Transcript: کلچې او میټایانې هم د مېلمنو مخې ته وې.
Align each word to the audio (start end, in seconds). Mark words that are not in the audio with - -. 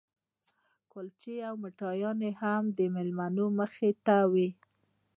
کلچې 0.91 1.35
او 1.47 1.55
میټایانې 1.63 2.31
هم 2.41 2.63
د 2.77 2.79
مېلمنو 2.95 3.45
مخې 3.59 3.89
ته 4.05 4.17
وې. 4.31 4.49